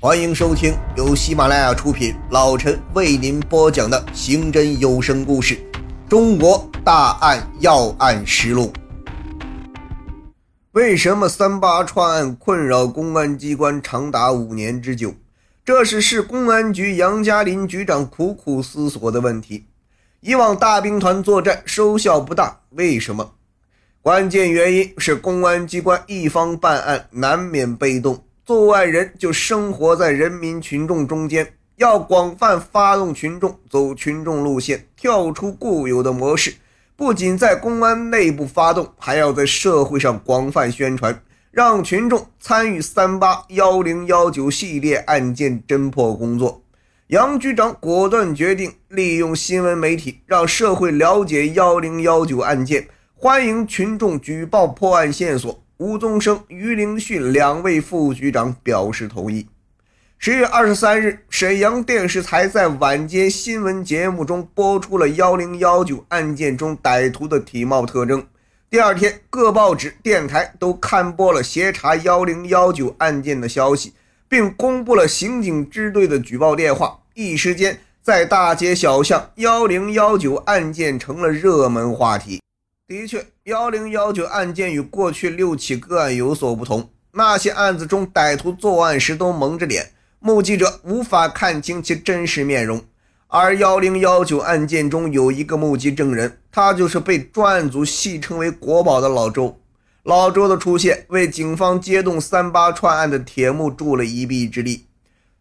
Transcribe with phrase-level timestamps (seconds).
[0.00, 5.56] 欢迎收听由喜马拉雅出品，老陈为您播讲的刑侦有声故事
[6.08, 8.72] 《中国大案要案实录》。
[10.70, 15.12] 为什么三八串案困扰公安机关长达五年之久？
[15.64, 19.66] 这是市公安局杨家林局长苦苦思索的问题。
[20.20, 23.32] 以往大兵团作战收效不大，为什么？
[24.00, 28.22] 关键原因是公安机关一方办案难免被动。
[28.48, 36.54] 作案人就生活在人民群众中间，要广泛发动群众，走群众路线，跳出固有的模式。
[36.96, 46.62] 不仅在公安内部发动，还要在社会上广泛宣传，让群众参与三八幺零幺九系列案件侦破工作。
[47.08, 55.62] 杨局长果断决定利用新闻媒体，让社会了解幺零幺九案件，欢迎群众举报破案线索。
[55.78, 59.46] 吴宗生、于凌迅两位副局长表示同意。
[60.18, 68.26] 十月二十三日，沈阳电视台在晚间新闻节目中播出了幺零幺九案件中歹徒的体貌特征。
[68.68, 73.92] 第二天，各报纸、电台都刊播了协查幺零幺九案件的消息，
[74.28, 76.98] 并公布了刑警支队的举报电话。
[77.14, 82.40] 一时间，在大街小巷，幺零幺九案件成了热门话题。
[82.88, 86.88] 的确，幺零幺九案件与过去六起个案有所不同。
[87.12, 92.82] 那些案子中，歹徒作案时都蒙着脸，目击者无法看清其真实面容。
[93.26, 99.60] 而幺零幺九案件中有一个目击证人，他就是被专案组戏称为“国宝”的老周。
[100.04, 104.86] 老周的出现，为警方揭动三八串案的铁幕助了一臂之力。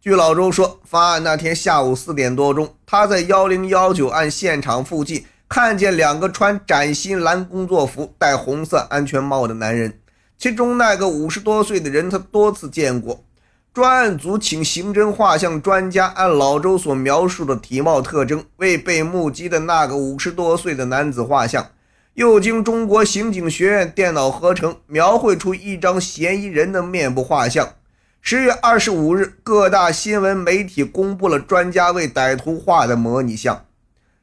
[0.00, 5.24] 据老周说，发案那天下午四点多钟，他在幺零幺九案现场附近。
[5.48, 10.00] 看见两个穿崭新蓝工作服、戴红色安全帽的男人，
[10.36, 13.22] 其中那个五十多岁的人他多次见过。
[13.72, 21.68] 专案组请刑侦画像专家按老周所描述的体貌特征，为被目击的那个五十多岁的男子画像，
[22.14, 27.74] 又经中国刑警学院电脑合成，描绘出一张嫌疑人的面部画像。
[28.20, 33.65] 十月二十五日，各大新闻媒体公布了专家为歹徒画的模拟像。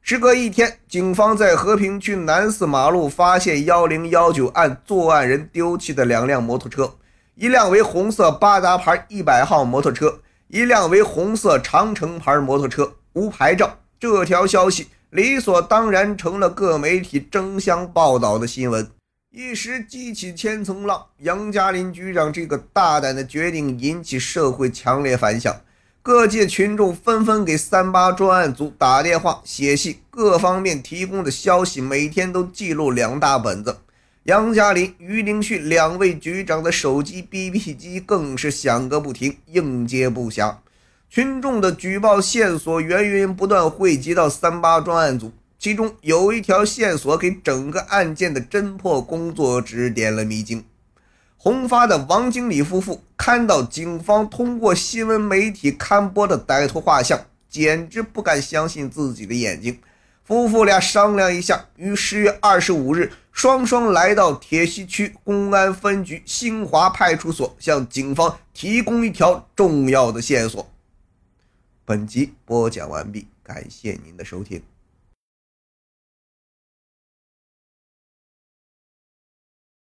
[0.00, 6.94] 时隔一天，警方在和平区南四马路发现幺零幺九案作案人丢弃的两辆摩托车，
[7.34, 13.78] 一辆为红色八达牌一百号摩托车，一辆为红色长城牌摩托车，无牌照。
[14.00, 18.90] 这条消息理所当然成了各媒体争相报道的新闻，
[19.30, 21.04] 一时激起千层浪。
[21.18, 25.54] 杨家林局长这个大胆的决定引起社会强烈反响。
[26.08, 33.76] 各界群众纷纷给三八专案组打电话、写信，各方面提供的消息每天都记录两大本子。
[34.22, 40.56] 杨家林、于林旭两位局长的手机 BP 机更是响个不停，应接不暇。
[41.10, 50.64] 群众的举报线索源源不断汇集到三八专案组，其中有一条线索给整个案件的侦破工作指点了迷津。
[51.40, 59.78] 红发的王经理夫妇看到警方通过新闻媒体刊播的歹徒画像，简直不敢相信自己的眼睛。
[60.24, 70.68] 夫妇俩商量一下，于十月二十五日双双来到铁西区公安分局新华派出所，向警方提供一条重要的线索。
[71.84, 74.60] 本集播讲完毕，感谢您的收听。